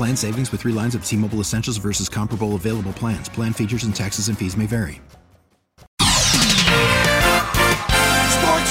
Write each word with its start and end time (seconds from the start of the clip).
Plan 0.00 0.16
savings 0.16 0.48
with 0.50 0.62
three 0.62 0.72
lines 0.72 0.94
of 0.94 1.04
T 1.04 1.14
Mobile 1.14 1.40
Essentials 1.40 1.76
versus 1.76 2.08
comparable 2.08 2.54
available 2.54 2.94
plans. 2.94 3.28
Plan 3.28 3.52
features 3.52 3.84
and 3.84 3.94
taxes 3.94 4.28
and 4.28 4.38
fees 4.38 4.56
may 4.56 4.64
vary. 4.64 4.98
Sports 6.00 6.40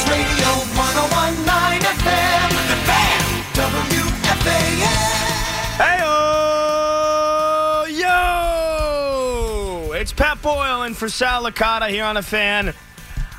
Radio 0.10 0.50
1019 0.74 1.86
FM. 1.86 2.50
The 2.68 2.78
Fan. 2.90 3.22
WFAN. 3.54 4.90
Hey, 5.78 6.02
yo! 8.02 9.94
It's 9.94 10.12
Pat 10.12 10.42
Boyle 10.42 10.82
and 10.82 10.98
for 10.98 11.10
Sal 11.10 11.44
Licata 11.44 11.90
here 11.90 12.06
on 12.06 12.18
a 12.18 12.24
fan. 12.24 12.74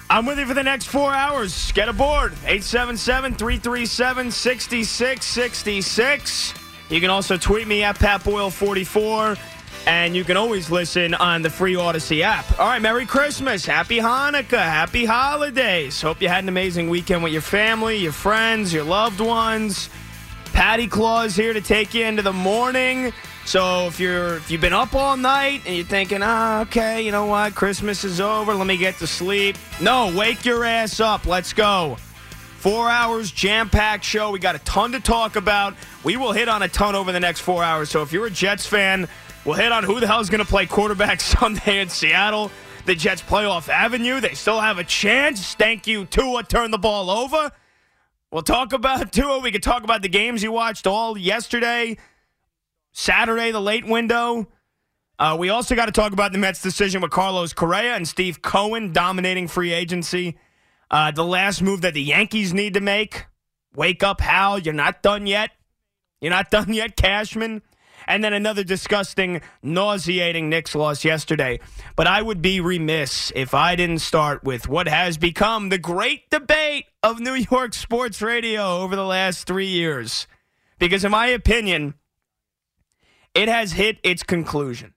I'm 0.09 0.27
with 0.27 0.39
you 0.39 0.47
for 0.47 0.55
the 0.55 0.63
next 0.63 0.85
four 0.85 1.13
hours. 1.13 1.73
Get 1.73 1.89
aboard. 1.89 2.35
877 2.45 3.35
337 3.35 4.31
6666. 4.31 6.60
You 6.91 7.01
can 7.01 7.09
also 7.11 7.37
tweet 7.37 7.67
me 7.67 7.85
at 7.85 7.99
PatBoyle44. 7.99 9.39
And 9.87 10.15
you 10.15 10.25
can 10.25 10.37
always 10.37 10.71
listen 10.71 11.15
on 11.15 11.41
the 11.41 11.49
free 11.49 11.75
Audacy 11.75 12.21
app. 12.21 12.61
All 12.61 12.67
right, 12.67 12.83
Merry 12.83 13.07
Christmas. 13.07 13.65
Happy 13.65 13.97
Hanukkah. 13.97 14.59
Happy 14.59 15.07
holidays. 15.07 16.03
Hope 16.03 16.21
you 16.21 16.29
had 16.29 16.45
an 16.45 16.51
amazing 16.51 16.91
weekend 16.91 17.23
with 17.23 17.33
your 17.33 17.41
family, 17.41 17.97
your 17.97 18.13
friends, 18.13 18.75
your 18.75 18.85
loved 18.85 19.21
ones. 19.21 19.89
Patty 20.53 20.87
Claus 20.87 21.35
here 21.35 21.55
to 21.55 21.63
take 21.63 21.95
you 21.95 22.05
into 22.05 22.21
the 22.21 22.33
morning. 22.33 23.13
So 23.47 23.87
if 23.87 23.99
you're 23.99 24.37
if 24.37 24.51
you've 24.51 24.61
been 24.61 24.75
up 24.75 24.95
all 24.95 25.17
night 25.17 25.63
and 25.65 25.75
you're 25.75 25.87
thinking, 25.87 26.21
ah, 26.23 26.61
okay, 26.63 27.01
you 27.01 27.11
know 27.11 27.25
what, 27.27 27.55
Christmas 27.55 28.05
is 28.05 28.21
over, 28.21 28.53
let 28.55 28.67
me 28.67 28.77
get 28.77 28.99
to 28.99 29.07
sleep. 29.07 29.57
No, 29.81 30.15
wake 30.15 30.45
your 30.45 30.65
ass 30.65 31.01
up. 31.01 31.25
Let's 31.25 31.53
go. 31.53 31.97
Four 32.61 32.91
hours, 32.91 33.31
jam 33.33 33.71
packed 33.71 34.05
show. 34.05 34.31
We 34.31 34.39
got 34.39 34.55
a 34.55 34.59
ton 34.59 34.93
to 34.93 35.01
talk 35.01 35.37
about. 35.37 35.75
We 36.05 36.19
will 36.19 36.33
hit 36.33 36.47
on 36.47 36.61
a 36.61 36.69
ton 36.69 36.95
over 36.95 37.11
the 37.11 37.19
next 37.19 37.41
four 37.41 37.65
hours. 37.65 37.89
So 37.89 38.03
if 38.03 38.13
you're 38.13 38.27
a 38.27 38.31
Jets 38.31 38.67
fan, 38.67 39.09
we'll 39.47 39.55
hit 39.55 39.73
on 39.73 39.83
who 39.83 39.99
the 39.99 40.07
hell 40.07 40.21
is 40.21 40.29
going 40.29 40.45
to 40.45 40.47
play 40.47 40.67
quarterback 40.67 41.21
Sunday 41.23 41.81
in 41.81 41.89
Seattle. 41.89 42.51
The 42.85 42.95
Jets 42.95 43.23
playoff 43.23 43.71
avenue. 43.71 44.21
They 44.21 44.35
still 44.35 44.61
have 44.61 44.77
a 44.77 44.85
chance. 44.85 45.55
Thank 45.55 45.87
you, 45.87 46.05
Tua. 46.05 46.43
Turn 46.45 46.71
the 46.71 46.77
ball 46.77 47.09
over. 47.09 47.51
We'll 48.31 48.43
talk 48.43 48.75
about 48.75 49.11
Tua. 49.15 49.39
We 49.39 49.53
could 49.53 49.63
talk 49.63 49.83
about 49.83 50.03
the 50.03 50.11
games 50.11 50.43
you 50.43 50.53
watched 50.53 50.87
all 50.87 51.17
yesterday, 51.17 51.97
Saturday, 52.93 53.53
the 53.53 53.61
late 53.63 53.87
window. 53.87 54.47
Uh, 55.19 55.35
we 55.39 55.49
also 55.49 55.75
got 55.75 55.87
to 55.87 55.93
talk 55.93 56.13
about 56.13 56.33
the 56.33 56.39
Mets' 56.39 56.61
decision 56.61 57.01
with 57.01 57.11
Carlos 57.11 57.55
Correa 57.55 57.95
and 57.95 58.07
Steve 58.07 58.43
Cohen 58.43 58.93
dominating 58.93 59.49
free 59.49 59.73
agency. 59.73 60.37
Uh, 60.91 61.11
the 61.11 61.25
last 61.25 61.63
move 61.63 61.83
that 61.83 61.95
the 61.95 62.03
Yankees 62.03 62.53
need 62.53 62.75
to 62.75 62.81
make. 62.81 63.27
Wake 63.75 64.03
up, 64.03 64.21
Hal. 64.21 64.59
You're 64.59 64.75
not 64.75 65.03
done 65.03 65.27
yet. 65.27 65.51
You're 66.21 66.31
not 66.31 66.51
done 66.51 66.73
yet, 66.73 66.97
Cashman. 66.97 67.63
And 68.07 68.25
then 68.25 68.33
another 68.33 68.65
disgusting, 68.65 69.41
nauseating 69.63 70.49
Knicks 70.49 70.75
loss 70.75 71.05
yesterday. 71.05 71.61
But 71.95 72.07
I 72.09 72.23
would 72.23 72.43
be 72.43 72.61
remiss 72.61 73.31
if 73.37 73.55
I 73.55 73.77
didn't 73.77 74.01
start 74.01 74.43
with 74.43 74.69
what 74.69 74.89
has 74.89 75.17
become 75.17 75.69
the 75.69 75.79
great 75.79 76.29
debate 76.31 76.87
of 77.03 77.21
New 77.21 77.35
York 77.51 77.75
sports 77.75 78.21
radio 78.21 78.79
over 78.79 78.97
the 78.97 79.05
last 79.05 79.47
three 79.47 79.69
years. 79.69 80.27
Because, 80.79 81.05
in 81.05 81.13
my 81.13 81.27
opinion, 81.29 81.95
it 83.35 83.49
has 83.49 83.73
hit 83.73 83.99
its 84.03 84.23
conclusion. 84.23 84.95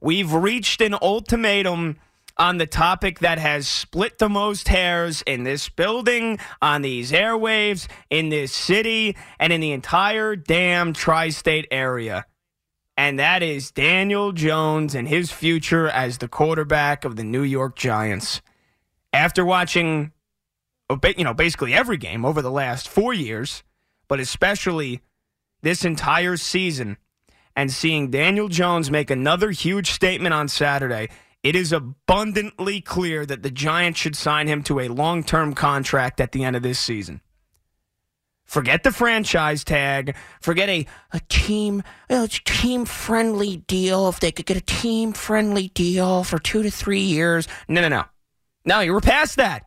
We've 0.00 0.32
reached 0.32 0.80
an 0.80 0.94
ultimatum 1.00 1.98
on 2.36 2.58
the 2.58 2.66
topic 2.66 3.20
that 3.20 3.38
has 3.38 3.68
split 3.68 4.18
the 4.18 4.28
most 4.28 4.68
hairs 4.68 5.22
in 5.22 5.44
this 5.44 5.68
building, 5.68 6.38
on 6.60 6.82
these 6.82 7.12
airwaves, 7.12 7.86
in 8.10 8.28
this 8.28 8.52
city, 8.52 9.16
and 9.38 9.52
in 9.52 9.60
the 9.60 9.72
entire 9.72 10.34
damn 10.34 10.92
tri 10.92 11.28
state 11.28 11.66
area. 11.70 12.24
And 12.96 13.18
that 13.18 13.42
is 13.42 13.70
Daniel 13.70 14.32
Jones 14.32 14.94
and 14.94 15.08
his 15.08 15.32
future 15.32 15.88
as 15.88 16.18
the 16.18 16.28
quarterback 16.28 17.04
of 17.04 17.16
the 17.16 17.24
New 17.24 17.42
York 17.42 17.76
Giants. 17.76 18.40
After 19.12 19.44
watching, 19.44 20.12
you 21.16 21.24
know, 21.24 21.34
basically 21.34 21.74
every 21.74 21.96
game 21.96 22.24
over 22.24 22.42
the 22.42 22.50
last 22.50 22.88
four 22.88 23.12
years, 23.12 23.62
but 24.08 24.20
especially 24.20 25.00
this 25.62 25.84
entire 25.84 26.36
season, 26.36 26.98
and 27.56 27.72
seeing 27.72 28.10
Daniel 28.10 28.48
Jones 28.48 28.90
make 28.90 29.10
another 29.10 29.50
huge 29.50 29.90
statement 29.90 30.34
on 30.34 30.48
Saturday, 30.48 31.08
it 31.44 31.54
is 31.54 31.72
abundantly 31.72 32.80
clear 32.80 33.26
that 33.26 33.42
the 33.42 33.50
Giants 33.50 34.00
should 34.00 34.16
sign 34.16 34.48
him 34.48 34.62
to 34.64 34.80
a 34.80 34.88
long 34.88 35.22
term 35.22 35.54
contract 35.54 36.18
at 36.18 36.32
the 36.32 36.42
end 36.42 36.56
of 36.56 36.62
this 36.62 36.78
season. 36.78 37.20
Forget 38.46 38.82
the 38.82 38.90
franchise 38.90 39.62
tag. 39.62 40.16
Forget 40.40 40.70
a, 40.70 40.86
a 41.12 41.20
team 41.28 41.82
a 42.08 42.26
team 42.28 42.86
friendly 42.86 43.58
deal. 43.58 44.08
If 44.08 44.20
they 44.20 44.32
could 44.32 44.46
get 44.46 44.56
a 44.56 44.62
team 44.62 45.12
friendly 45.12 45.68
deal 45.68 46.24
for 46.24 46.38
two 46.38 46.62
to 46.62 46.70
three 46.70 47.00
years. 47.00 47.46
No, 47.68 47.82
no, 47.82 47.88
no. 47.88 48.04
No, 48.64 48.80
you 48.80 48.94
were 48.94 49.02
past 49.02 49.36
that. 49.36 49.66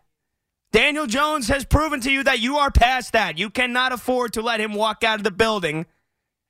Daniel 0.71 1.05
Jones 1.05 1.47
has 1.47 1.63
proven 1.63 2.01
to 2.01 2.11
you 2.11 2.23
that 2.23 2.39
you 2.39 2.57
are 2.57 2.71
past 2.71 3.13
that. 3.13 3.37
You 3.37 3.51
cannot 3.51 3.93
afford 3.93 4.33
to 4.33 4.41
let 4.41 4.59
him 4.59 4.73
walk 4.73 5.03
out 5.03 5.19
of 5.19 5.23
the 5.23 5.31
building. 5.31 5.85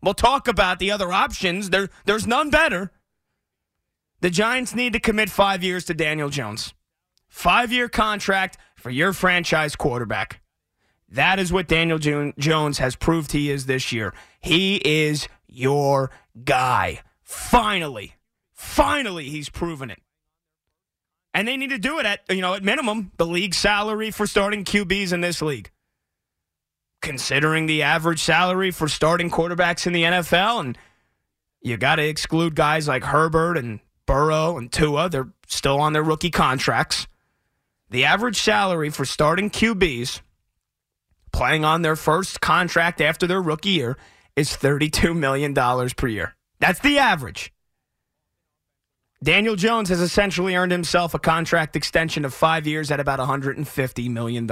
We'll 0.01 0.13
talk 0.13 0.47
about 0.47 0.79
the 0.79 0.91
other 0.91 1.11
options. 1.11 1.69
There, 1.69 1.89
there's 2.05 2.25
none 2.25 2.49
better. 2.49 2.91
The 4.19 4.29
Giants 4.29 4.73
need 4.73 4.93
to 4.93 4.99
commit 4.99 5.29
five 5.29 5.63
years 5.63 5.85
to 5.85 5.93
Daniel 5.93 6.29
Jones. 6.29 6.73
Five 7.27 7.71
year 7.71 7.87
contract 7.87 8.57
for 8.75 8.89
your 8.89 9.13
franchise 9.13 9.75
quarterback. 9.75 10.41
That 11.09 11.39
is 11.39 11.53
what 11.53 11.67
Daniel 11.67 11.99
Jones 11.99 12.79
has 12.79 12.95
proved 12.95 13.31
he 13.31 13.49
is 13.49 13.65
this 13.65 13.91
year. 13.91 14.13
He 14.39 14.77
is 14.77 15.27
your 15.47 16.11
guy. 16.43 17.01
Finally, 17.23 18.15
finally, 18.53 19.29
he's 19.29 19.49
proven 19.49 19.89
it. 19.89 20.01
And 21.33 21.47
they 21.47 21.55
need 21.55 21.69
to 21.69 21.77
do 21.77 21.99
it 21.99 22.05
at, 22.05 22.21
you 22.29 22.41
know, 22.41 22.55
at 22.55 22.63
minimum, 22.63 23.11
the 23.17 23.25
league 23.25 23.53
salary 23.53 24.11
for 24.11 24.25
starting 24.25 24.65
QBs 24.65 25.13
in 25.13 25.21
this 25.21 25.41
league. 25.41 25.69
Considering 27.01 27.67
the 27.67 27.83
average 27.83 28.21
salary 28.21 28.71
for 28.71 28.87
starting 28.87 29.29
quarterbacks 29.29 29.85
in 29.85 29.93
the 29.93 30.03
NFL, 30.03 30.61
and 30.61 30.77
you 31.61 31.77
got 31.77 31.97
to 31.97 32.07
exclude 32.07 32.55
guys 32.55 32.87
like 32.87 33.03
Herbert 33.03 33.57
and 33.57 33.79
Burrow 34.07 34.57
and 34.57 34.71
Tua, 34.71 35.09
they're 35.09 35.29
still 35.45 35.79
on 35.79 35.93
their 35.93 36.01
rookie 36.01 36.31
contracts. 36.31 37.05
The 37.91 38.05
average 38.05 38.39
salary 38.39 38.89
for 38.89 39.05
starting 39.05 39.51
QBs 39.51 40.21
playing 41.31 41.63
on 41.63 41.83
their 41.83 41.95
first 41.95 42.41
contract 42.41 42.99
after 42.99 43.27
their 43.27 43.41
rookie 43.41 43.69
year 43.69 43.97
is 44.35 44.49
$32 44.49 45.15
million 45.15 45.53
per 45.53 46.07
year. 46.07 46.35
That's 46.59 46.79
the 46.79 46.97
average. 46.97 47.53
Daniel 49.23 49.55
Jones 49.55 49.89
has 49.89 49.99
essentially 49.99 50.55
earned 50.55 50.71
himself 50.71 51.13
a 51.13 51.19
contract 51.19 51.75
extension 51.75 52.23
of 52.25 52.33
five 52.33 52.67
years 52.67 52.91
at 52.91 52.99
about 52.99 53.19
$150 53.19 54.09
million. 54.09 54.49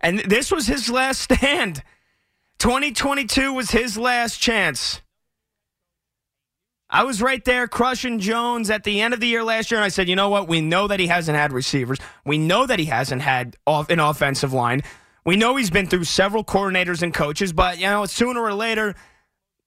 And 0.00 0.18
this 0.20 0.50
was 0.50 0.66
his 0.66 0.90
last 0.90 1.20
stand. 1.20 1.82
2022 2.58 3.52
was 3.52 3.70
his 3.70 3.96
last 3.96 4.38
chance. 4.38 5.00
I 6.94 7.04
was 7.04 7.22
right 7.22 7.42
there 7.42 7.66
crushing 7.68 8.18
Jones 8.18 8.68
at 8.68 8.84
the 8.84 9.00
end 9.00 9.14
of 9.14 9.20
the 9.20 9.26
year 9.26 9.42
last 9.42 9.70
year, 9.70 9.78
and 9.78 9.84
I 9.84 9.88
said, 9.88 10.10
you 10.10 10.14
know 10.14 10.28
what? 10.28 10.46
We 10.46 10.60
know 10.60 10.86
that 10.88 11.00
he 11.00 11.06
hasn't 11.06 11.38
had 11.38 11.50
receivers. 11.50 11.98
We 12.26 12.36
know 12.36 12.66
that 12.66 12.78
he 12.78 12.84
hasn't 12.84 13.22
had 13.22 13.56
off 13.66 13.88
an 13.88 13.98
offensive 13.98 14.52
line. 14.52 14.82
We 15.24 15.36
know 15.36 15.56
he's 15.56 15.70
been 15.70 15.86
through 15.86 16.04
several 16.04 16.44
coordinators 16.44 17.02
and 17.02 17.14
coaches, 17.14 17.54
but 17.54 17.78
you 17.78 17.86
know, 17.86 18.04
sooner 18.04 18.42
or 18.42 18.52
later, 18.52 18.94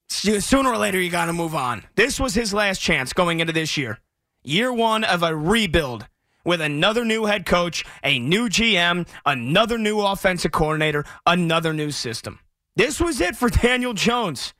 sooner 0.08 0.70
or 0.70 0.78
later, 0.78 1.02
you 1.02 1.10
got 1.10 1.26
to 1.26 1.34
move 1.34 1.56
on. 1.56 1.84
This 1.96 2.20
was 2.20 2.36
his 2.36 2.54
last 2.54 2.80
chance 2.80 3.12
going 3.12 3.40
into 3.40 3.54
this 3.54 3.76
year, 3.76 3.98
year 4.44 4.72
one 4.72 5.04
of 5.04 5.24
a 5.24 5.36
rebuild. 5.36 6.06
with 6.46 6.62
another 6.62 7.04
new 7.04 7.26
head 7.26 7.46
coach, 7.46 7.84
a 8.04 8.20
new 8.20 8.48
GM, 8.48 9.08
another 9.26 9.78
new 9.78 10.00
offensive 10.00 10.52
coordinator, 10.52 11.04
another 11.26 11.74
new 11.74 11.92
system. 11.92 12.40
This 12.76 13.02
was 13.02 13.20
it 13.20 13.36
for 13.36 13.50
Daniel 13.50 13.94
Jones. 13.94 14.54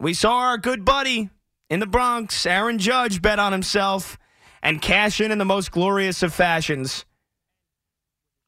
We 0.00 0.12
saw 0.12 0.38
our 0.38 0.58
good 0.58 0.84
buddy 0.84 1.30
in 1.72 1.80
the 1.80 1.86
Bronx, 1.86 2.44
Aaron 2.44 2.78
Judge, 2.78 3.22
bet 3.22 3.38
on 3.38 3.50
himself 3.50 4.18
and 4.62 4.82
cash 4.82 5.22
in 5.22 5.32
in 5.32 5.38
the 5.38 5.46
most 5.46 5.72
glorious 5.72 6.22
of 6.22 6.34
fashions. 6.34 7.06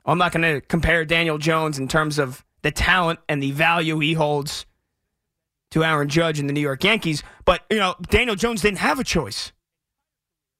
I'm 0.04 0.18
not 0.18 0.30
going 0.30 0.42
to 0.42 0.60
compare 0.60 1.06
Daniel 1.06 1.38
Jones 1.38 1.78
in 1.78 1.88
terms 1.88 2.18
of 2.18 2.44
the 2.60 2.70
talent 2.70 3.20
and 3.26 3.42
the 3.42 3.52
value 3.52 3.98
he 3.98 4.12
holds 4.12 4.66
to 5.70 5.82
Aaron 5.82 6.10
Judge 6.10 6.38
and 6.38 6.50
the 6.50 6.52
New 6.52 6.60
York 6.60 6.84
Yankees, 6.84 7.22
but 7.46 7.62
you 7.70 7.78
know, 7.78 7.94
Daniel 8.10 8.36
Jones 8.36 8.60
didn't 8.60 8.80
have 8.80 8.98
a 8.98 9.04
choice. 9.04 9.52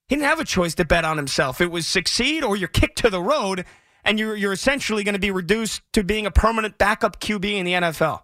He 0.08 0.14
didn't 0.14 0.28
have 0.28 0.40
a 0.40 0.44
choice 0.44 0.74
to 0.76 0.86
bet 0.86 1.04
on 1.04 1.18
himself. 1.18 1.60
It 1.60 1.70
was 1.70 1.86
succeed 1.86 2.42
or 2.42 2.56
you're 2.56 2.68
kicked 2.68 2.96
to 3.00 3.10
the 3.10 3.20
road, 3.20 3.66
and 4.06 4.18
you're 4.18 4.36
you're 4.36 4.54
essentially 4.54 5.04
going 5.04 5.12
to 5.12 5.20
be 5.20 5.30
reduced 5.30 5.82
to 5.92 6.02
being 6.02 6.24
a 6.24 6.30
permanent 6.30 6.78
backup 6.78 7.20
QB 7.20 7.44
in 7.44 7.66
the 7.66 7.72
NFL. 7.72 8.22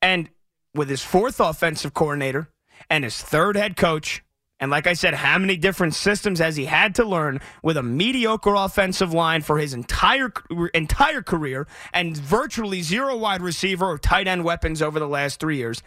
And 0.00 0.30
with 0.74 0.88
his 0.88 1.02
fourth 1.02 1.38
offensive 1.38 1.92
coordinator 1.92 2.48
and 2.88 3.04
his 3.04 3.20
third 3.20 3.56
head 3.56 3.76
coach, 3.76 4.22
and 4.60 4.70
like 4.70 4.86
I 4.86 4.94
said, 4.94 5.14
how 5.14 5.38
many 5.38 5.56
different 5.56 5.94
systems 5.94 6.40
has 6.40 6.56
he 6.56 6.64
had 6.64 6.94
to 6.96 7.04
learn 7.04 7.40
with 7.62 7.76
a 7.76 7.82
mediocre 7.82 8.54
offensive 8.54 9.14
line 9.14 9.42
for 9.42 9.58
his 9.58 9.72
entire 9.72 10.32
entire 10.74 11.22
career 11.22 11.68
and 11.92 12.16
virtually 12.16 12.82
zero 12.82 13.16
wide 13.16 13.40
receiver 13.40 13.86
or 13.86 13.98
tight 13.98 14.26
end 14.26 14.44
weapons 14.44 14.82
over 14.82 14.98
the 14.98 15.08
last 15.08 15.38
3 15.38 15.56
years? 15.56 15.82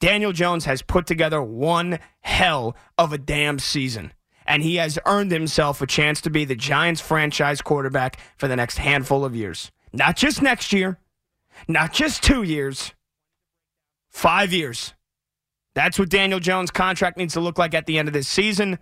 Daniel 0.00 0.32
Jones 0.32 0.64
has 0.64 0.80
put 0.80 1.06
together 1.06 1.42
one 1.42 1.98
hell 2.20 2.74
of 2.96 3.12
a 3.12 3.18
damn 3.18 3.58
season. 3.58 4.14
And 4.46 4.62
he 4.62 4.76
has 4.76 4.98
earned 5.04 5.30
himself 5.30 5.82
a 5.82 5.86
chance 5.86 6.22
to 6.22 6.30
be 6.30 6.44
the 6.44 6.56
Giants 6.56 7.02
franchise 7.02 7.60
quarterback 7.60 8.18
for 8.36 8.48
the 8.48 8.56
next 8.56 8.78
handful 8.78 9.24
of 9.24 9.36
years. 9.36 9.70
Not 9.92 10.16
just 10.16 10.40
next 10.40 10.72
year, 10.72 10.98
not 11.68 11.92
just 11.92 12.22
two 12.22 12.42
years, 12.42 12.94
five 14.08 14.52
years. 14.52 14.94
That's 15.74 15.98
what 15.98 16.08
Daniel 16.08 16.40
Jones' 16.40 16.70
contract 16.70 17.16
needs 17.16 17.34
to 17.34 17.40
look 17.40 17.58
like 17.58 17.74
at 17.74 17.86
the 17.86 17.98
end 17.98 18.08
of 18.08 18.14
this 18.14 18.28
season. 18.28 18.78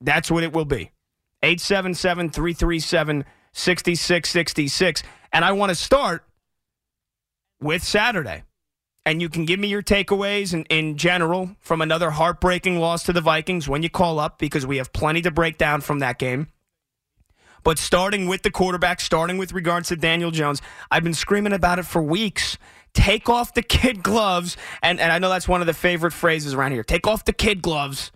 That's 0.00 0.30
what 0.30 0.42
it 0.42 0.52
will 0.52 0.64
be. 0.64 0.90
877 1.42 2.30
337 2.30 3.24
6666. 3.52 5.02
And 5.32 5.44
I 5.44 5.52
want 5.52 5.70
to 5.70 5.74
start 5.74 6.24
with 7.60 7.82
Saturday. 7.82 8.42
And 9.04 9.22
you 9.22 9.28
can 9.28 9.44
give 9.44 9.60
me 9.60 9.68
your 9.68 9.82
takeaways 9.82 10.52
in, 10.52 10.64
in 10.64 10.96
general 10.96 11.50
from 11.60 11.80
another 11.80 12.10
heartbreaking 12.10 12.80
loss 12.80 13.04
to 13.04 13.12
the 13.12 13.20
Vikings 13.20 13.68
when 13.68 13.82
you 13.82 13.88
call 13.88 14.18
up 14.18 14.38
because 14.38 14.66
we 14.66 14.78
have 14.78 14.92
plenty 14.92 15.22
to 15.22 15.30
break 15.30 15.58
down 15.58 15.80
from 15.80 16.00
that 16.00 16.18
game. 16.18 16.48
But 17.62 17.78
starting 17.78 18.26
with 18.26 18.42
the 18.42 18.50
quarterback, 18.50 19.00
starting 19.00 19.38
with 19.38 19.52
regards 19.52 19.88
to 19.88 19.96
Daniel 19.96 20.30
Jones, 20.30 20.60
I've 20.90 21.04
been 21.04 21.14
screaming 21.14 21.52
about 21.52 21.78
it 21.78 21.84
for 21.84 22.02
weeks 22.02 22.58
take 22.96 23.28
off 23.28 23.54
the 23.54 23.62
kid 23.62 24.02
gloves. 24.02 24.56
And, 24.82 24.98
and 24.98 25.12
I 25.12 25.18
know 25.18 25.28
that's 25.28 25.46
one 25.46 25.60
of 25.60 25.66
the 25.66 25.74
favorite 25.74 26.12
phrases 26.12 26.54
around 26.54 26.72
here 26.72 26.82
take 26.82 27.06
off 27.06 27.24
the 27.24 27.32
kid 27.32 27.62
gloves 27.62 28.10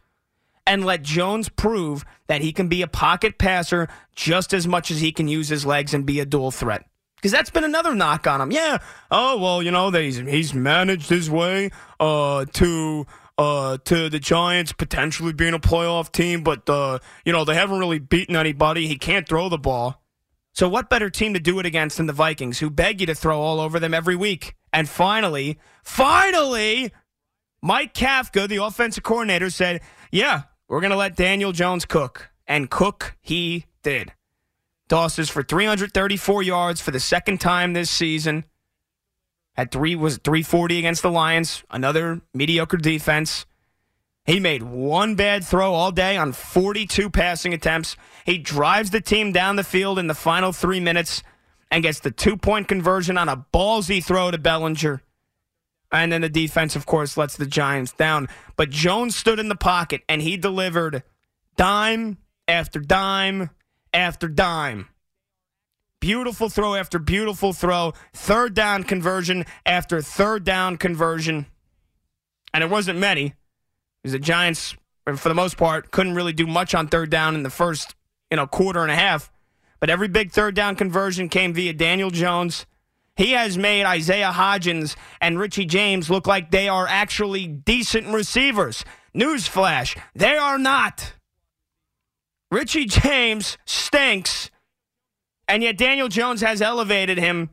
and 0.67 0.85
let 0.85 1.03
Jones 1.03 1.49
prove 1.49 2.05
that 2.27 2.41
he 2.41 2.53
can 2.53 2.69
be 2.69 2.83
a 2.83 2.89
pocket 2.89 3.39
passer 3.39 3.89
just 4.15 4.53
as 4.53 4.67
much 4.67 4.91
as 4.91 5.01
he 5.01 5.13
can 5.13 5.29
use 5.29 5.49
his 5.49 5.67
legs 5.67 5.95
and 5.95 6.07
be 6.07 6.21
a 6.21 6.25
dual 6.25 6.51
threat. 6.51 6.87
Because 7.17 7.33
that's 7.33 7.51
been 7.51 7.65
another 7.65 7.95
knock 7.95 8.27
on 8.27 8.41
him. 8.41 8.51
Yeah. 8.51 8.79
Oh 9.11 9.39
well, 9.39 9.63
you 9.63 9.71
know, 9.71 9.91
that 9.91 10.01
he's 10.01 10.17
he's 10.17 10.55
managed 10.55 11.11
his 11.11 11.29
way 11.29 11.71
uh, 11.99 12.47
to 12.55 13.07
uh, 13.37 13.77
to 13.85 14.09
the 14.09 14.19
Giants 14.19 14.73
potentially 14.73 15.35
being 15.35 15.53
a 15.53 15.59
playoff 15.59 16.13
team, 16.13 16.43
but 16.43 16.69
uh, 16.71 16.99
you 17.27 17.33
know 17.33 17.45
they 17.45 17.55
haven't 17.55 17.79
really 17.79 17.99
beaten 17.99 18.37
anybody. 18.37 18.87
He 18.87 18.97
can't 18.97 19.29
throw 19.29 19.51
the 19.51 19.59
ball. 19.59 20.03
So 20.55 20.69
what 20.69 20.89
better 20.89 21.11
team 21.11 21.35
to 21.35 21.41
do 21.41 21.59
it 21.59 21.67
against 21.67 21.99
than 21.99 22.07
the 22.07 22.13
Vikings, 22.15 22.59
who 22.59 22.71
beg 22.71 23.01
you 23.01 23.07
to 23.07 23.15
throw 23.15 23.39
all 23.41 23.61
over 23.61 23.79
them 23.79 23.93
every 23.93 24.17
week? 24.17 24.55
And 24.73 24.89
finally, 24.89 25.59
finally, 25.83 26.93
Mike 27.63 27.95
Kafka, 27.95 28.49
the 28.49 28.63
offensive 28.63 29.03
coordinator, 29.03 29.51
said, 29.51 29.81
Yeah, 30.11 30.43
we're 30.69 30.81
going 30.81 30.93
to 30.93 30.97
let 30.97 31.17
Daniel 31.17 31.53
Jones 31.53 31.85
cook. 31.85 32.31
And 32.47 32.71
cook 32.71 33.17
he 33.21 33.67
did. 33.83 34.13
Tosses 34.89 35.31
for 35.31 35.43
334 35.43 36.43
yards 36.43 36.81
for 36.81 36.91
the 36.91 36.99
second 36.99 37.41
time 37.41 37.73
this 37.73 37.91
season. 37.91 38.45
Had 39.55 39.71
three 39.71 39.95
was 39.95 40.19
340 40.19 40.79
against 40.79 41.03
the 41.03 41.11
Lions, 41.11 41.63
another 41.71 42.21
mediocre 42.35 42.77
defense. 42.77 43.47
He 44.25 44.41
made 44.41 44.63
one 44.63 45.15
bad 45.15 45.45
throw 45.45 45.73
all 45.73 45.93
day 45.93 46.17
on 46.17 46.33
42 46.33 47.11
passing 47.11 47.55
attempts. 47.55 47.97
He 48.25 48.39
drives 48.39 48.91
the 48.91 49.01
team 49.01 49.33
down 49.33 49.57
the 49.57 49.65
field 49.65 49.99
in 49.99 50.07
the 50.07 50.15
final 50.15 50.53
three 50.53 50.81
minutes 50.81 51.23
and 51.71 51.83
gets 51.83 52.01
the 52.01 52.11
two 52.11 52.37
point 52.37 52.69
conversion 52.69 53.17
on 53.17 53.29
a 53.29 53.45
ballsy 53.53 54.03
throw 54.03 54.31
to 54.31 54.39
Bellinger. 54.39 55.03
And 55.93 56.13
then 56.13 56.21
the 56.21 56.29
defense, 56.29 56.77
of 56.77 56.87
course, 56.87 57.17
lets 57.17 57.37
the 57.37 57.47
Giants 57.47 57.93
down. 57.93 58.29
But 58.57 58.71
Jones 58.71 59.17
stood 59.17 59.39
in 59.39 59.49
the 59.49 59.57
pocket 59.57 60.03
and 60.09 60.23
he 60.23 60.37
delivered 60.37 61.03
dime 61.57 62.19
after 62.47 62.79
dime 62.81 63.51
after 63.93 64.29
dime. 64.29 64.89
Beautiful 66.01 66.49
throw 66.49 66.75
after 66.75 66.99
beautiful 66.99 67.53
throw. 67.53 67.93
Third 68.15 68.55
down 68.55 68.85
conversion 68.85 69.45
after 69.67 70.01
third 70.01 70.45
down 70.45 70.77
conversion. 70.77 71.47
And 72.55 72.65
it 72.65 72.71
wasn't 72.71 72.99
many 72.99 73.35
because 74.03 74.13
the 74.13 74.19
Giants, 74.19 74.77
for 75.17 75.29
the 75.29 75.35
most 75.35 75.57
part, 75.57 75.91
couldn't 75.91 76.15
really 76.15 76.33
do 76.33 76.47
much 76.47 76.75
on 76.75 76.89
third 76.89 77.11
down 77.11 77.35
in 77.35 77.43
the 77.43 77.51
first 77.51 77.95
you 78.31 78.37
know 78.37 78.47
quarter 78.47 78.83
and 78.83 78.91
a 78.91 78.97
half. 78.97 79.30
But 79.81 79.91
every 79.91 80.09
big 80.09 80.31
third 80.31 80.55
down 80.55 80.77
conversion 80.77 81.29
came 81.29 81.55
via 81.55 81.73
Daniel 81.73 82.11
Jones. 82.11 82.67
He 83.17 83.33
has 83.33 83.59
made 83.59 83.85
Isaiah 83.85 84.33
Hodgins 84.33 84.95
and 85.21 85.39
Richie 85.39 85.67
James 85.67 86.09
look 86.09 86.27
like 86.27 86.51
they 86.51 86.69
are 86.69 86.87
actually 86.87 87.47
decent 87.47 88.07
receivers. 88.09 88.85
Newsflash, 89.15 89.99
they 90.15 90.37
are 90.37 90.59
not. 90.59 91.15
Richie 92.51 92.87
James 92.87 93.59
stinks, 93.65 94.51
and 95.49 95.63
yet 95.63 95.77
Daniel 95.77 96.09
Jones 96.09 96.41
has 96.41 96.61
elevated 96.61 97.19
him 97.19 97.51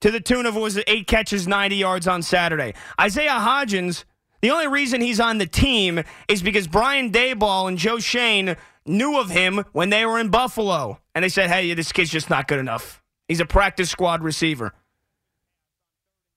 to 0.00 0.10
the 0.10 0.20
tune 0.20 0.46
of 0.46 0.54
was 0.54 0.80
eight 0.86 1.06
catches, 1.06 1.46
90 1.48 1.76
yards 1.76 2.06
on 2.06 2.22
Saturday. 2.22 2.74
Isaiah 3.00 3.30
Hodgins, 3.30 4.04
the 4.40 4.50
only 4.50 4.68
reason 4.68 5.00
he's 5.00 5.20
on 5.20 5.38
the 5.38 5.46
team 5.46 6.02
is 6.28 6.42
because 6.42 6.66
Brian 6.68 7.10
Daboll 7.10 7.68
and 7.68 7.78
Joe 7.78 7.98
Schoen 7.98 8.56
knew 8.88 9.18
of 9.18 9.30
him 9.30 9.64
when 9.72 9.90
they 9.90 10.04
were 10.06 10.18
in 10.18 10.30
Buffalo. 10.30 11.00
And 11.14 11.22
they 11.22 11.28
said, 11.28 11.50
hey, 11.50 11.72
this 11.74 11.92
kid's 11.92 12.10
just 12.10 12.30
not 12.30 12.48
good 12.48 12.58
enough. 12.58 13.02
He's 13.28 13.40
a 13.40 13.46
practice 13.46 13.90
squad 13.90 14.22
receiver. 14.22 14.72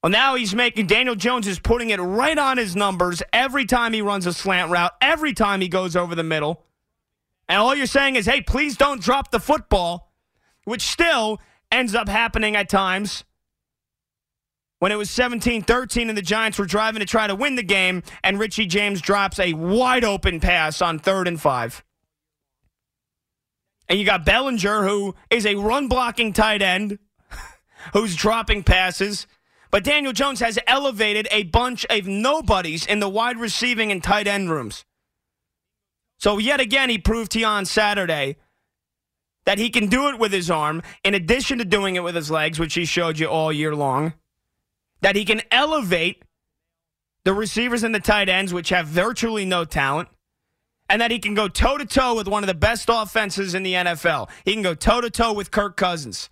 Well, 0.04 0.10
now 0.10 0.36
he's 0.36 0.56
making 0.56 0.88
Daniel 0.88 1.16
Jones 1.16 1.48
is 1.48 1.60
putting 1.60 1.92
it 1.92 2.00
right 2.00 2.38
on 2.38 2.58
his 2.58 2.76
numbers 2.76 3.22
every 3.32 3.66
time 3.66 3.94
he 3.94 4.02
runs 4.02 4.26
a 4.26 4.34
slant 4.34 4.72
route, 4.72 4.92
every 5.00 5.34
time 5.34 5.62
he 5.62 5.68
goes 5.68 5.96
over 5.96 6.16
the 6.16 6.24
middle. 6.24 6.66
And 7.48 7.60
all 7.60 7.76
you're 7.76 7.86
saying 7.86 8.16
is, 8.16 8.26
hey, 8.26 8.42
please 8.42 8.78
don't 8.78 9.02
drop 9.02 9.30
the 9.30 9.40
football, 9.40 10.12
which 10.64 10.82
still 10.82 11.40
ends 11.72 11.94
up 11.94 12.10
happening 12.10 12.56
at 12.56 12.68
times. 12.68 13.24
When 14.80 14.92
it 14.92 14.96
was 14.96 15.12
17 15.12 15.62
13 15.62 16.10
and 16.10 16.18
the 16.18 16.24
Giants 16.24 16.58
were 16.58 16.66
driving 16.66 17.02
to 17.02 17.06
try 17.06 17.28
to 17.28 17.36
win 17.36 17.56
the 17.56 17.62
game, 17.62 18.02
and 18.24 18.40
Richie 18.40 18.66
James 18.66 19.02
drops 19.02 19.38
a 19.38 19.54
wide 19.54 20.04
open 20.04 20.40
pass 20.40 20.82
on 20.82 20.98
third 20.98 21.28
and 21.28 21.40
five. 21.40 21.84
And 23.92 24.00
you 24.00 24.06
got 24.06 24.24
Bellinger, 24.24 24.88
who 24.88 25.16
is 25.30 25.46
a 25.46 25.56
run 25.56 25.90
blocking 25.90 26.32
tight 26.32 26.62
end, 26.62 26.98
who's 27.94 28.16
dropping 28.16 28.64
passes. 28.64 29.28
But 29.70 29.84
Daniel 29.84 30.14
Jones 30.14 30.40
has 30.40 30.58
elevated 30.66 31.28
a 31.30 31.44
bunch 31.44 31.86
of 31.90 32.08
nobodies 32.08 32.86
in 32.86 33.02
the 33.02 33.10
wide 33.10 33.38
receiving 33.38 33.92
and 33.92 34.02
tight 34.02 34.28
end 34.28 34.50
rooms. 34.50 34.86
So, 36.20 36.38
yet 36.38 36.62
again, 36.62 36.90
he 36.90 37.00
proved 37.00 37.34
to 37.34 37.40
you 37.40 37.46
on 37.46 37.66
Saturday 37.66 38.38
that 39.44 39.58
he 39.58 39.70
can 39.70 39.88
do 39.88 40.08
it 40.08 40.18
with 40.18 40.32
his 40.32 40.50
arm, 40.50 40.84
in 41.04 41.14
addition 41.14 41.58
to 41.58 41.66
doing 41.66 41.98
it 41.98 42.04
with 42.04 42.16
his 42.16 42.32
legs, 42.32 42.60
which 42.60 42.76
he 42.76 42.86
showed 42.86 43.20
you 43.20 43.28
all 43.28 43.52
year 43.52 43.76
long. 43.76 44.14
That 45.02 45.18
he 45.18 45.26
can 45.26 45.42
elevate 45.52 46.24
the 47.26 47.34
receivers 47.34 47.84
and 47.84 47.94
the 47.94 48.00
tight 48.00 48.30
ends, 48.30 48.54
which 48.54 48.70
have 48.70 48.88
virtually 48.88 49.44
no 49.44 49.66
talent 49.66 50.08
and 50.92 51.02
that 51.02 51.10
he 51.10 51.20
can 51.20 51.34
go 51.34 51.48
toe 51.48 51.78
to 51.78 51.86
toe 51.86 52.14
with 52.16 52.28
one 52.28 52.44
of 52.44 52.48
the 52.48 52.54
best 52.54 52.90
offenses 52.92 53.56
in 53.56 53.64
the 53.64 53.74
NFL. 53.74 54.30
He 54.44 54.52
can 54.52 54.62
go 54.62 54.76
toe 54.76 55.00
to 55.00 55.10
toe 55.10 55.32
with 55.32 55.50
Kirk 55.50 55.78
Cousins. 55.78 56.30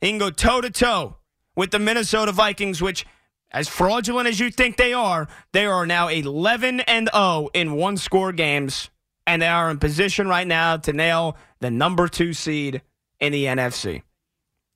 He 0.00 0.08
can 0.08 0.16
go 0.16 0.30
toe 0.30 0.62
to 0.62 0.70
toe 0.70 1.18
with 1.54 1.72
the 1.72 1.78
Minnesota 1.78 2.32
Vikings, 2.32 2.80
which, 2.80 3.04
as 3.50 3.68
fraudulent 3.68 4.26
as 4.28 4.40
you 4.40 4.50
think 4.50 4.78
they 4.78 4.94
are, 4.94 5.28
they 5.52 5.66
are 5.66 5.84
now 5.84 6.08
11 6.08 6.80
and 6.80 7.10
0 7.12 7.50
in 7.52 7.74
one 7.74 7.98
score 7.98 8.32
games, 8.32 8.88
and 9.26 9.42
they 9.42 9.46
are 9.46 9.70
in 9.70 9.78
position 9.78 10.26
right 10.26 10.46
now 10.46 10.78
to 10.78 10.94
nail 10.94 11.36
the 11.60 11.70
number 11.70 12.08
two 12.08 12.32
seed 12.32 12.80
in 13.20 13.30
the 13.30 13.44
NFC. 13.44 14.02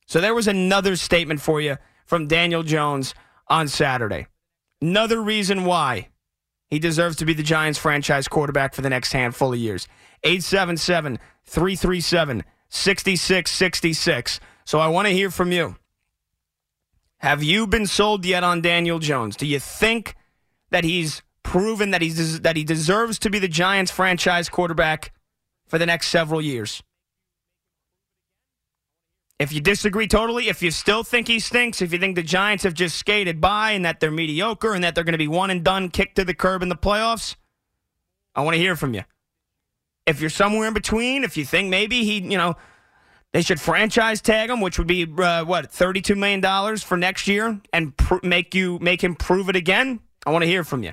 So 0.07 0.21
there 0.21 0.35
was 0.35 0.47
another 0.47 0.95
statement 0.95 1.41
for 1.41 1.59
you 1.63 1.79
from 2.05 2.29
Daniel 2.29 2.63
Jones 2.63 3.15
on 3.49 3.67
Saturday. 3.69 4.27
Another 4.83 5.23
reason 5.23 5.65
why 5.65 6.11
he 6.69 6.79
deserves 6.79 7.17
to 7.17 7.25
be 7.25 7.33
the 7.33 7.43
Giants 7.43 7.79
franchise 7.79 8.29
quarterback 8.29 8.75
for 8.75 8.83
the 8.83 8.91
next 8.91 9.13
handful 9.13 9.53
of 9.53 9.59
years. 9.59 9.87
877 10.25 11.19
337 11.45 12.45
6666. 12.69 14.41
So 14.65 14.79
I 14.79 14.89
want 14.89 15.07
to 15.07 15.15
hear 15.15 15.31
from 15.31 15.53
you. 15.53 15.77
Have 17.19 17.43
you 17.43 17.67
been 17.67 17.87
sold 17.87 18.25
yet 18.25 18.45
on 18.45 18.61
Daniel 18.61 18.99
Jones? 18.99 19.37
Do 19.37 19.47
you 19.47 19.61
think 19.61 20.15
that 20.71 20.85
he's 20.85 21.23
proven 21.43 21.93
that 21.93 22.03
he's 22.03 22.41
that 22.41 22.57
he 22.57 22.65
deserves 22.65 23.19
to 23.21 23.31
be 23.31 23.39
the 23.39 23.49
Giants 23.49 23.91
franchise 23.91 24.49
quarterback 24.49 25.13
for 25.67 25.79
the 25.79 25.87
next 25.87 26.09
several 26.09 26.43
years? 26.43 26.83
If 29.39 29.53
you 29.53 29.61
disagree 29.61 30.09
totally, 30.09 30.49
if 30.49 30.63
you 30.63 30.71
still 30.71 31.03
think 31.03 31.29
he 31.29 31.41
stinks, 31.41 31.83
if 31.83 31.93
you 31.93 31.99
think 31.99 32.17
the 32.17 32.23
Giants 32.23 32.65
have 32.65 32.73
just 32.73 32.97
skated 32.97 33.41
by 33.41 33.73
and 33.73 33.85
that 33.85 34.01
they're 34.01 34.11
mediocre 34.11 34.73
and 34.73 34.83
that 34.83 34.95
they're 34.95 35.05
going 35.05 35.13
to 35.13 35.19
be 35.19 35.29
one 35.29 35.51
and 35.51 35.63
done, 35.63 35.91
kicked 35.91 36.17
to 36.17 36.25
the 36.25 36.33
curb 36.33 36.63
in 36.63 36.71
the 36.71 36.77
playoffs, 36.77 37.37
I 38.35 38.43
want 38.43 38.55
to 38.55 38.59
hear 38.59 38.77
from 38.77 38.95
you. 38.95 39.05
If 40.07 40.21
you're 40.21 40.31
somewhere 40.31 40.69
in 40.69 40.75
between, 40.75 41.23
if 41.23 41.37
you 41.37 41.45
think 41.45 41.69
maybe 41.69 42.05
he, 42.05 42.21
you 42.21 42.39
know, 42.39 42.55
they 43.33 43.43
should 43.43 43.61
franchise 43.61 44.23
tag 44.23 44.49
him, 44.49 44.63
which 44.63 44.79
would 44.79 44.87
be 44.87 45.07
uh, 45.19 45.45
what 45.45 45.71
thirty-two 45.71 46.15
million 46.15 46.41
dollars 46.41 46.83
for 46.83 46.97
next 46.97 47.29
year, 47.29 47.61
and 47.73 47.95
pr- 47.95 48.23
make 48.23 48.55
you 48.55 48.79
make 48.79 49.03
him 49.03 49.15
prove 49.15 49.51
it 49.51 49.57
again. 49.57 50.01
I 50.25 50.31
want 50.31 50.45
to 50.45 50.49
hear 50.49 50.65
from 50.65 50.83
you. 50.83 50.93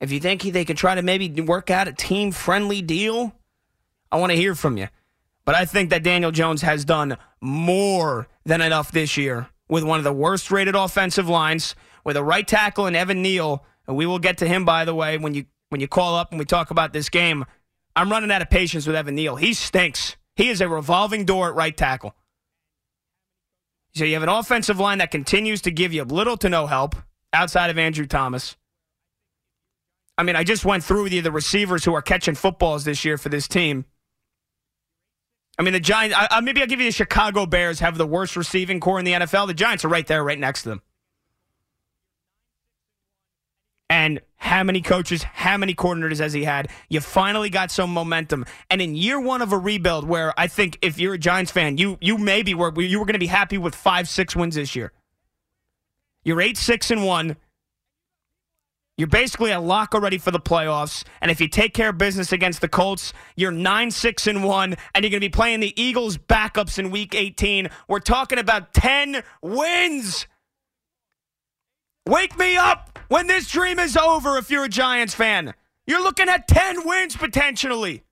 If 0.00 0.12
you 0.12 0.20
think 0.20 0.42
he, 0.42 0.50
they 0.50 0.64
could 0.64 0.76
try 0.76 0.94
to 0.94 1.02
maybe 1.02 1.28
work 1.40 1.70
out 1.70 1.88
a 1.88 1.92
team-friendly 1.92 2.82
deal, 2.82 3.34
I 4.12 4.18
want 4.18 4.30
to 4.30 4.36
hear 4.36 4.54
from 4.54 4.76
you. 4.76 4.88
But 5.48 5.54
I 5.54 5.64
think 5.64 5.88
that 5.88 6.02
Daniel 6.02 6.30
Jones 6.30 6.60
has 6.60 6.84
done 6.84 7.16
more 7.40 8.28
than 8.44 8.60
enough 8.60 8.92
this 8.92 9.16
year 9.16 9.48
with 9.66 9.82
one 9.82 9.96
of 9.96 10.04
the 10.04 10.12
worst 10.12 10.50
rated 10.50 10.74
offensive 10.74 11.26
lines, 11.26 11.74
with 12.04 12.18
a 12.18 12.22
right 12.22 12.46
tackle 12.46 12.86
in 12.86 12.94
Evan 12.94 13.22
Neal. 13.22 13.64
And 13.86 13.96
we 13.96 14.04
will 14.04 14.18
get 14.18 14.36
to 14.38 14.46
him, 14.46 14.66
by 14.66 14.84
the 14.84 14.94
way, 14.94 15.16
when 15.16 15.32
you 15.32 15.46
when 15.70 15.80
you 15.80 15.88
call 15.88 16.16
up 16.16 16.32
and 16.32 16.38
we 16.38 16.44
talk 16.44 16.70
about 16.70 16.92
this 16.92 17.08
game. 17.08 17.46
I'm 17.96 18.10
running 18.10 18.30
out 18.30 18.42
of 18.42 18.50
patience 18.50 18.86
with 18.86 18.94
Evan 18.94 19.14
Neal. 19.14 19.36
He 19.36 19.54
stinks. 19.54 20.18
He 20.36 20.50
is 20.50 20.60
a 20.60 20.68
revolving 20.68 21.24
door 21.24 21.48
at 21.48 21.54
right 21.54 21.74
tackle. 21.74 22.14
So 23.94 24.04
you 24.04 24.12
have 24.12 24.22
an 24.22 24.28
offensive 24.28 24.78
line 24.78 24.98
that 24.98 25.10
continues 25.10 25.62
to 25.62 25.70
give 25.70 25.94
you 25.94 26.04
little 26.04 26.36
to 26.36 26.50
no 26.50 26.66
help 26.66 26.94
outside 27.32 27.70
of 27.70 27.78
Andrew 27.78 28.04
Thomas. 28.04 28.54
I 30.18 30.24
mean, 30.24 30.36
I 30.36 30.44
just 30.44 30.66
went 30.66 30.84
through 30.84 31.04
with 31.04 31.14
you 31.14 31.22
the 31.22 31.32
receivers 31.32 31.86
who 31.86 31.94
are 31.94 32.02
catching 32.02 32.34
footballs 32.34 32.84
this 32.84 33.02
year 33.02 33.16
for 33.16 33.30
this 33.30 33.48
team. 33.48 33.86
I 35.58 35.62
mean, 35.62 35.72
the 35.72 35.80
Giants, 35.80 36.16
I, 36.16 36.40
maybe 36.40 36.60
I'll 36.60 36.68
give 36.68 36.80
you 36.80 36.86
the 36.86 36.92
Chicago 36.92 37.44
Bears 37.44 37.80
have 37.80 37.98
the 37.98 38.06
worst 38.06 38.36
receiving 38.36 38.78
corps 38.78 39.00
in 39.00 39.04
the 39.04 39.12
NFL. 39.12 39.48
The 39.48 39.54
Giants 39.54 39.84
are 39.84 39.88
right 39.88 40.06
there, 40.06 40.22
right 40.22 40.38
next 40.38 40.62
to 40.62 40.68
them. 40.68 40.82
And 43.90 44.20
how 44.36 44.62
many 44.62 44.82
coaches, 44.82 45.22
how 45.22 45.56
many 45.56 45.74
coordinators 45.74 46.18
has 46.18 46.32
he 46.32 46.44
had? 46.44 46.68
You 46.88 47.00
finally 47.00 47.50
got 47.50 47.70
some 47.70 47.92
momentum. 47.92 48.44
And 48.70 48.82
in 48.82 48.94
year 48.94 49.18
one 49.18 49.42
of 49.42 49.52
a 49.52 49.58
rebuild, 49.58 50.06
where 50.06 50.38
I 50.38 50.46
think 50.46 50.78
if 50.82 51.00
you're 51.00 51.14
a 51.14 51.18
Giants 51.18 51.50
fan, 51.50 51.78
you 51.78 51.96
you 52.00 52.18
maybe 52.18 52.54
were 52.54 52.72
you 52.80 52.98
were 52.98 53.06
going 53.06 53.14
to 53.14 53.18
be 53.18 53.26
happy 53.26 53.58
with 53.58 53.74
five, 53.74 54.08
six 54.08 54.36
wins 54.36 54.54
this 54.54 54.76
year. 54.76 54.92
You're 56.22 56.40
eight, 56.40 56.58
six, 56.58 56.90
and 56.90 57.04
one. 57.04 57.36
You're 58.98 59.06
basically 59.06 59.52
a 59.52 59.60
lock 59.60 59.94
already 59.94 60.18
for 60.18 60.32
the 60.32 60.40
playoffs. 60.40 61.04
And 61.22 61.30
if 61.30 61.40
you 61.40 61.46
take 61.46 61.72
care 61.72 61.90
of 61.90 61.98
business 61.98 62.32
against 62.32 62.60
the 62.60 62.68
Colts, 62.68 63.12
you're 63.36 63.52
9 63.52 63.92
6 63.92 64.26
and 64.26 64.42
1, 64.42 64.76
and 64.94 65.04
you're 65.04 65.10
going 65.10 65.12
to 65.12 65.20
be 65.20 65.28
playing 65.28 65.60
the 65.60 65.80
Eagles' 65.80 66.18
backups 66.18 66.80
in 66.80 66.90
week 66.90 67.14
18. 67.14 67.70
We're 67.86 68.00
talking 68.00 68.40
about 68.40 68.74
10 68.74 69.22
wins. 69.40 70.26
Wake 72.06 72.36
me 72.36 72.56
up 72.56 72.98
when 73.08 73.28
this 73.28 73.48
dream 73.48 73.78
is 73.78 73.96
over 73.96 74.36
if 74.36 74.50
you're 74.50 74.64
a 74.64 74.68
Giants 74.68 75.14
fan. 75.14 75.54
You're 75.86 76.02
looking 76.02 76.28
at 76.28 76.48
10 76.48 76.86
wins 76.86 77.16
potentially. 77.16 78.02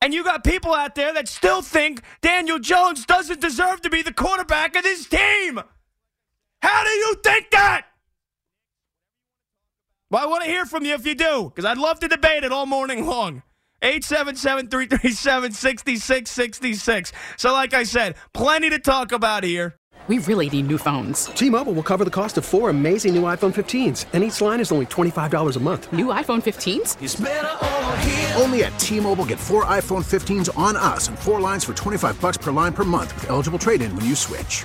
And 0.00 0.14
you 0.14 0.24
got 0.24 0.42
people 0.42 0.72
out 0.72 0.94
there 0.94 1.12
that 1.12 1.28
still 1.28 1.60
think 1.60 2.00
Daniel 2.22 2.58
Jones 2.58 3.04
doesn't 3.04 3.40
deserve 3.42 3.82
to 3.82 3.90
be 3.90 4.00
the 4.00 4.12
quarterback 4.12 4.74
of 4.74 4.84
this 4.84 5.06
team. 5.06 5.60
How 6.62 6.84
do 6.84 6.90
you 6.90 7.14
think 7.22 7.50
that? 7.50 7.86
Well, 10.16 10.24
I 10.24 10.30
want 10.30 10.44
to 10.44 10.48
hear 10.48 10.64
from 10.64 10.86
you 10.86 10.94
if 10.94 11.04
you 11.04 11.14
do, 11.14 11.52
because 11.54 11.66
I'd 11.66 11.76
love 11.76 12.00
to 12.00 12.08
debate 12.08 12.42
it 12.42 12.50
all 12.50 12.64
morning 12.64 13.04
long. 13.04 13.42
877 13.82 14.70
337 14.70 15.52
6666. 15.52 17.12
So, 17.36 17.52
like 17.52 17.74
I 17.74 17.82
said, 17.82 18.14
plenty 18.32 18.70
to 18.70 18.78
talk 18.78 19.12
about 19.12 19.44
here. 19.44 19.76
We 20.08 20.16
really 20.20 20.48
need 20.48 20.68
new 20.68 20.78
phones. 20.78 21.26
T 21.26 21.50
Mobile 21.50 21.74
will 21.74 21.82
cover 21.82 22.02
the 22.02 22.10
cost 22.10 22.38
of 22.38 22.46
four 22.46 22.70
amazing 22.70 23.14
new 23.14 23.24
iPhone 23.24 23.52
15s, 23.52 24.06
and 24.14 24.24
each 24.24 24.40
line 24.40 24.58
is 24.58 24.72
only 24.72 24.86
$25 24.86 25.54
a 25.54 25.60
month. 25.60 25.92
New 25.92 26.06
iPhone 26.06 26.42
15s? 26.42 28.40
Only 28.40 28.64
at 28.64 28.78
T 28.78 29.00
Mobile 29.00 29.26
get 29.26 29.38
four 29.38 29.66
iPhone 29.66 30.02
15s 30.02 30.48
on 30.56 30.76
us 30.76 31.08
and 31.08 31.18
four 31.18 31.42
lines 31.42 31.62
for 31.62 31.74
25 31.74 32.18
bucks 32.22 32.38
per 32.38 32.50
line 32.50 32.72
per 32.72 32.84
month 32.84 33.12
with 33.16 33.28
eligible 33.28 33.58
trade 33.58 33.82
in 33.82 33.94
when 33.94 34.06
you 34.06 34.14
switch. 34.14 34.64